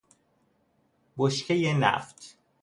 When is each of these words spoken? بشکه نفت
بشکه 1.17 1.73
نفت 1.73 2.37